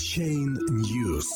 Chain 0.00 0.56
News. 0.70 1.26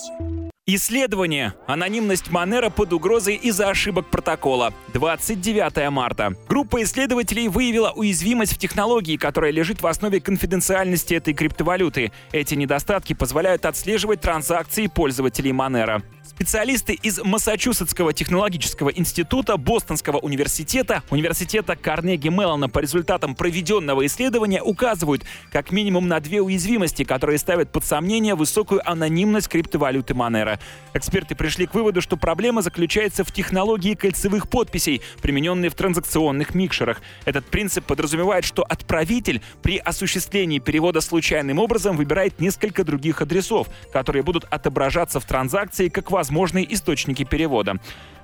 Исследование. 0.66 1.52
Анонимность 1.66 2.30
Манера 2.30 2.70
под 2.70 2.94
угрозой 2.94 3.34
из-за 3.34 3.68
ошибок 3.68 4.10
протокола. 4.10 4.72
29 4.94 5.90
марта. 5.90 6.32
Группа 6.48 6.82
исследователей 6.82 7.48
выявила 7.48 7.90
уязвимость 7.90 8.54
в 8.54 8.58
технологии, 8.58 9.18
которая 9.18 9.50
лежит 9.50 9.82
в 9.82 9.86
основе 9.86 10.18
конфиденциальности 10.18 11.12
этой 11.12 11.34
криптовалюты. 11.34 12.12
Эти 12.32 12.54
недостатки 12.54 13.12
позволяют 13.12 13.66
отслеживать 13.66 14.22
транзакции 14.22 14.86
пользователей 14.86 15.52
Манера. 15.52 16.02
Специалисты 16.26 16.94
из 16.94 17.22
Массачусетского 17.22 18.14
технологического 18.14 18.88
института, 18.88 19.58
Бостонского 19.58 20.16
университета, 20.16 21.02
университета 21.10 21.76
Карнеги 21.76 22.28
Меллона 22.28 22.70
по 22.70 22.78
результатам 22.78 23.34
проведенного 23.34 24.06
исследования 24.06 24.62
указывают 24.62 25.22
как 25.52 25.70
минимум 25.70 26.08
на 26.08 26.20
две 26.20 26.40
уязвимости, 26.40 27.04
которые 27.04 27.36
ставят 27.36 27.70
под 27.72 27.84
сомнение 27.84 28.36
высокую 28.36 28.80
анонимность 28.90 29.48
криптовалюты 29.48 30.14
Monero. 30.14 30.58
Эксперты 30.94 31.34
пришли 31.34 31.66
к 31.66 31.74
выводу, 31.74 32.00
что 32.00 32.16
проблема 32.16 32.62
заключается 32.62 33.22
в 33.22 33.30
технологии 33.30 33.92
кольцевых 33.92 34.48
подписей, 34.48 35.02
примененной 35.20 35.68
в 35.68 35.74
транзакционных 35.74 36.54
микшерах. 36.54 37.02
Этот 37.26 37.44
принцип 37.44 37.84
подразумевает, 37.84 38.46
что 38.46 38.62
отправитель 38.62 39.42
при 39.62 39.76
осуществлении 39.76 40.58
перевода 40.58 41.02
случайным 41.02 41.58
образом 41.58 41.98
выбирает 41.98 42.40
несколько 42.40 42.82
других 42.82 43.20
адресов, 43.20 43.68
которые 43.92 44.22
будут 44.22 44.44
отображаться 44.44 45.20
в 45.20 45.26
транзакции 45.26 45.90
как 45.90 46.13
возможные 46.14 46.72
источники 46.72 47.24
перевода. 47.24 47.76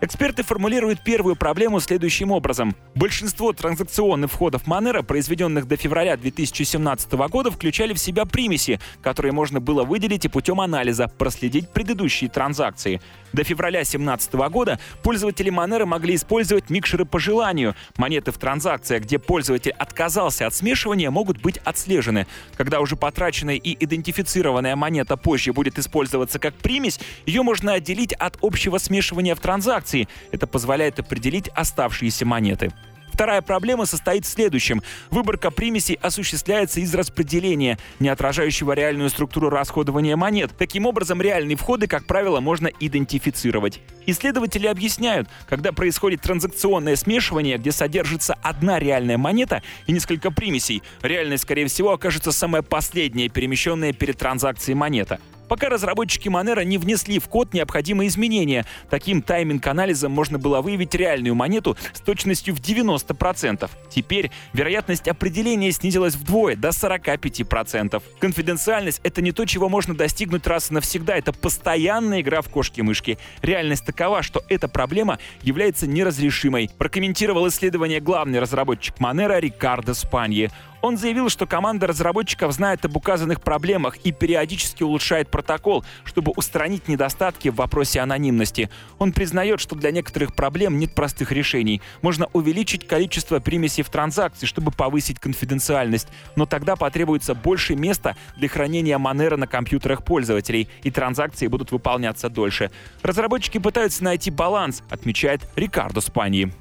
Эксперты 0.02 0.42
формулируют 0.42 1.04
первую 1.04 1.36
проблему 1.36 1.78
следующим 1.78 2.30
образом. 2.30 2.74
Большинство 2.94 3.52
транзакционных 3.52 4.30
входов 4.30 4.62
Monero, 4.66 5.02
произведенных 5.02 5.68
до 5.68 5.76
февраля 5.76 6.16
2017 6.16 7.12
года, 7.28 7.50
включали 7.50 7.92
в 7.92 7.98
себя 7.98 8.24
примеси, 8.24 8.80
которые 9.02 9.32
можно 9.32 9.60
было 9.60 9.84
выделить 9.84 10.24
и 10.24 10.28
путем 10.28 10.60
анализа 10.62 11.08
проследить 11.18 11.68
предыдущие 11.68 12.30
транзакции. 12.30 13.02
До 13.34 13.44
февраля 13.44 13.80
2017 13.80 14.32
года 14.50 14.80
пользователи 15.02 15.52
Monero 15.52 15.84
могли 15.84 16.14
использовать 16.14 16.70
микшеры 16.70 17.04
по 17.04 17.20
желанию. 17.20 17.74
Монеты 17.98 18.32
в 18.32 18.38
транзакциях, 18.38 19.02
где 19.02 19.18
пользователь 19.18 19.72
отказался 19.72 20.46
от 20.46 20.54
смешивания, 20.54 21.10
могут 21.10 21.42
быть 21.42 21.58
отслежены. 21.58 22.26
Когда 22.56 22.80
уже 22.80 22.96
потраченная 22.96 23.56
и 23.56 23.76
идентифицированная 23.84 24.76
монета 24.76 25.18
позже 25.18 25.52
будет 25.52 25.78
использоваться 25.78 26.38
как 26.38 26.54
примесь, 26.54 26.98
ее 27.26 27.42
можно 27.42 27.74
отделить 27.80 28.12
от 28.12 28.36
общего 28.42 28.78
смешивания 28.78 29.34
в 29.34 29.40
транзакции. 29.40 30.08
Это 30.30 30.46
позволяет 30.46 31.00
определить 31.00 31.48
оставшиеся 31.48 32.26
монеты. 32.26 32.70
Вторая 33.12 33.42
проблема 33.42 33.86
состоит 33.86 34.24
в 34.24 34.28
следующем. 34.28 34.82
Выборка 35.10 35.50
примесей 35.50 35.98
осуществляется 36.00 36.80
из 36.80 36.94
распределения, 36.94 37.78
не 37.98 38.08
отражающего 38.08 38.72
реальную 38.72 39.10
структуру 39.10 39.50
расходования 39.50 40.16
монет. 40.16 40.52
Таким 40.56 40.86
образом, 40.86 41.20
реальные 41.20 41.56
входы, 41.56 41.86
как 41.86 42.06
правило, 42.06 42.40
можно 42.40 42.68
идентифицировать. 42.68 43.80
Исследователи 44.06 44.66
объясняют, 44.66 45.28
когда 45.48 45.72
происходит 45.72 46.22
транзакционное 46.22 46.96
смешивание, 46.96 47.58
где 47.58 47.72
содержится 47.72 48.34
одна 48.42 48.78
реальная 48.78 49.18
монета 49.18 49.62
и 49.86 49.92
несколько 49.92 50.30
примесей, 50.30 50.82
реальной, 51.02 51.36
скорее 51.36 51.66
всего, 51.66 51.92
окажется 51.92 52.32
самая 52.32 52.62
последняя 52.62 53.28
перемещенная 53.28 53.92
перед 53.92 54.16
транзакцией 54.18 54.76
монета 54.76 55.20
пока 55.50 55.68
разработчики 55.68 56.28
Monero 56.28 56.64
не 56.64 56.78
внесли 56.78 57.18
в 57.18 57.28
код 57.28 57.52
необходимые 57.52 58.06
изменения. 58.06 58.64
Таким 58.88 59.20
тайминг-анализом 59.20 60.12
можно 60.12 60.38
было 60.38 60.60
выявить 60.60 60.94
реальную 60.94 61.34
монету 61.34 61.76
с 61.92 62.00
точностью 62.00 62.54
в 62.54 62.60
90%. 62.60 63.68
Теперь 63.90 64.30
вероятность 64.52 65.08
определения 65.08 65.72
снизилась 65.72 66.14
вдвое, 66.14 66.54
до 66.54 66.68
45%. 66.68 68.00
Конфиденциальность— 68.20 69.00
это 69.02 69.20
не 69.22 69.32
то, 69.32 69.44
чего 69.44 69.68
можно 69.68 69.92
достигнуть 69.92 70.46
раз 70.46 70.70
и 70.70 70.74
навсегда. 70.74 71.16
Это 71.16 71.32
постоянная 71.32 72.20
игра 72.20 72.42
в 72.42 72.48
кошки-мышки. 72.48 73.18
Реальность 73.42 73.84
такова, 73.84 74.22
что 74.22 74.44
эта 74.48 74.68
проблема 74.68 75.18
является 75.42 75.88
неразрешимой. 75.88 76.70
Прокомментировал 76.78 77.48
исследование 77.48 77.98
главный 77.98 78.38
разработчик 78.38 78.94
Monero 79.00 79.40
Рикардо 79.40 79.94
Спаньи. 79.94 80.48
Он 80.82 80.96
заявил, 80.96 81.28
что 81.28 81.46
команда 81.46 81.86
разработчиков 81.86 82.52
знает 82.52 82.84
об 82.84 82.96
указанных 82.96 83.42
проблемах 83.42 83.98
и 83.98 84.12
периодически 84.12 84.82
улучшает 84.82 85.30
протокол, 85.30 85.84
чтобы 86.04 86.32
устранить 86.36 86.88
недостатки 86.88 87.48
в 87.48 87.56
вопросе 87.56 88.00
анонимности. 88.00 88.70
Он 88.98 89.12
признает, 89.12 89.60
что 89.60 89.76
для 89.76 89.90
некоторых 89.90 90.34
проблем 90.34 90.78
нет 90.78 90.94
простых 90.94 91.32
решений. 91.32 91.82
Можно 92.00 92.28
увеличить 92.32 92.86
количество 92.86 93.40
примесей 93.40 93.84
в 93.84 93.90
транзакции, 93.90 94.46
чтобы 94.46 94.70
повысить 94.70 95.20
конфиденциальность, 95.20 96.08
но 96.36 96.46
тогда 96.46 96.76
потребуется 96.76 97.34
больше 97.34 97.74
места 97.74 98.16
для 98.36 98.48
хранения 98.48 98.98
Monero 98.98 99.36
на 99.36 99.46
компьютерах 99.46 100.04
пользователей, 100.04 100.68
и 100.82 100.90
транзакции 100.90 101.46
будут 101.46 101.72
выполняться 101.72 102.28
дольше. 102.28 102.70
Разработчики 103.02 103.58
пытаются 103.58 104.02
найти 104.02 104.30
баланс, 104.30 104.82
отмечает 104.88 105.42
Рикардо 105.56 106.00
Спаньи. 106.00 106.52